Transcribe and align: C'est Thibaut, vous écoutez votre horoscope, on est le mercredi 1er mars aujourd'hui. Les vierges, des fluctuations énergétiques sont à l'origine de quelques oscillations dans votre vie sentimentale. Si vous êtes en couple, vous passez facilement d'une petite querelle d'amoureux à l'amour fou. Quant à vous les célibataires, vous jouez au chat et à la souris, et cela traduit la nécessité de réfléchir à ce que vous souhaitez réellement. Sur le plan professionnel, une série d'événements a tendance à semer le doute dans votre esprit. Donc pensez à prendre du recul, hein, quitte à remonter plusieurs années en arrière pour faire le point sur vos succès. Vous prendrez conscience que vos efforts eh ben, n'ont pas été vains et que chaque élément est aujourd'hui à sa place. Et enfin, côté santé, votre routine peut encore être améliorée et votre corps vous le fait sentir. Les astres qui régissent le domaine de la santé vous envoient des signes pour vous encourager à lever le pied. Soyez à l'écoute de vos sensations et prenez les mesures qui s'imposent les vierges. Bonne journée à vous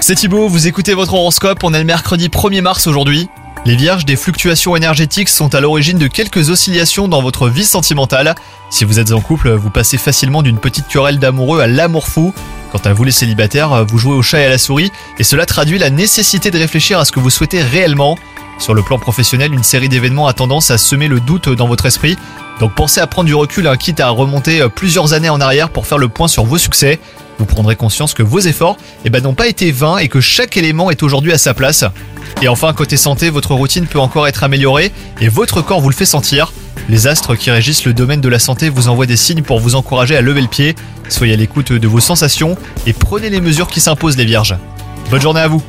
C'est 0.00 0.14
Thibaut, 0.14 0.48
vous 0.48 0.66
écoutez 0.66 0.94
votre 0.94 1.12
horoscope, 1.12 1.62
on 1.62 1.74
est 1.74 1.78
le 1.78 1.84
mercredi 1.84 2.28
1er 2.28 2.62
mars 2.62 2.86
aujourd'hui. 2.86 3.28
Les 3.66 3.76
vierges, 3.76 4.06
des 4.06 4.16
fluctuations 4.16 4.74
énergétiques 4.74 5.28
sont 5.28 5.54
à 5.54 5.60
l'origine 5.60 5.98
de 5.98 6.06
quelques 6.06 6.48
oscillations 6.48 7.06
dans 7.06 7.20
votre 7.20 7.50
vie 7.50 7.66
sentimentale. 7.66 8.34
Si 8.70 8.86
vous 8.86 8.98
êtes 8.98 9.12
en 9.12 9.20
couple, 9.20 9.50
vous 9.50 9.68
passez 9.68 9.98
facilement 9.98 10.40
d'une 10.40 10.56
petite 10.56 10.88
querelle 10.88 11.18
d'amoureux 11.18 11.60
à 11.60 11.66
l'amour 11.66 12.08
fou. 12.08 12.32
Quant 12.70 12.80
à 12.86 12.94
vous 12.94 13.04
les 13.04 13.12
célibataires, 13.12 13.84
vous 13.84 13.98
jouez 13.98 14.14
au 14.14 14.22
chat 14.22 14.40
et 14.40 14.46
à 14.46 14.48
la 14.48 14.56
souris, 14.56 14.90
et 15.18 15.22
cela 15.22 15.44
traduit 15.44 15.78
la 15.78 15.90
nécessité 15.90 16.50
de 16.50 16.56
réfléchir 16.56 16.98
à 16.98 17.04
ce 17.04 17.12
que 17.12 17.20
vous 17.20 17.28
souhaitez 17.28 17.60
réellement. 17.60 18.16
Sur 18.58 18.72
le 18.72 18.80
plan 18.80 18.98
professionnel, 18.98 19.52
une 19.52 19.64
série 19.64 19.90
d'événements 19.90 20.28
a 20.28 20.32
tendance 20.32 20.70
à 20.70 20.78
semer 20.78 21.08
le 21.08 21.20
doute 21.20 21.50
dans 21.50 21.68
votre 21.68 21.84
esprit. 21.84 22.16
Donc 22.58 22.74
pensez 22.74 23.00
à 23.00 23.06
prendre 23.06 23.26
du 23.26 23.34
recul, 23.34 23.66
hein, 23.66 23.76
quitte 23.76 24.00
à 24.00 24.08
remonter 24.08 24.66
plusieurs 24.74 25.12
années 25.12 25.28
en 25.28 25.42
arrière 25.42 25.68
pour 25.68 25.86
faire 25.86 25.98
le 25.98 26.08
point 26.08 26.26
sur 26.26 26.46
vos 26.46 26.56
succès. 26.56 27.00
Vous 27.38 27.46
prendrez 27.46 27.76
conscience 27.76 28.14
que 28.14 28.22
vos 28.22 28.40
efforts 28.40 28.76
eh 29.04 29.10
ben, 29.10 29.22
n'ont 29.22 29.34
pas 29.34 29.48
été 29.48 29.72
vains 29.72 29.98
et 29.98 30.08
que 30.08 30.20
chaque 30.20 30.56
élément 30.56 30.90
est 30.90 31.02
aujourd'hui 31.02 31.32
à 31.32 31.38
sa 31.38 31.54
place. 31.54 31.84
Et 32.40 32.48
enfin, 32.48 32.72
côté 32.72 32.96
santé, 32.96 33.30
votre 33.30 33.54
routine 33.54 33.86
peut 33.86 34.00
encore 34.00 34.26
être 34.26 34.44
améliorée 34.44 34.92
et 35.20 35.28
votre 35.28 35.62
corps 35.62 35.80
vous 35.80 35.90
le 35.90 35.94
fait 35.94 36.06
sentir. 36.06 36.52
Les 36.88 37.06
astres 37.06 37.34
qui 37.36 37.50
régissent 37.50 37.84
le 37.84 37.92
domaine 37.92 38.20
de 38.20 38.28
la 38.28 38.38
santé 38.38 38.68
vous 38.68 38.88
envoient 38.88 39.06
des 39.06 39.16
signes 39.16 39.42
pour 39.42 39.60
vous 39.60 39.74
encourager 39.74 40.16
à 40.16 40.20
lever 40.20 40.40
le 40.40 40.48
pied. 40.48 40.74
Soyez 41.08 41.34
à 41.34 41.36
l'écoute 41.36 41.72
de 41.72 41.88
vos 41.88 42.00
sensations 42.00 42.56
et 42.86 42.92
prenez 42.92 43.30
les 43.30 43.40
mesures 43.40 43.68
qui 43.68 43.80
s'imposent 43.80 44.16
les 44.16 44.24
vierges. 44.24 44.56
Bonne 45.10 45.20
journée 45.20 45.40
à 45.40 45.48
vous 45.48 45.62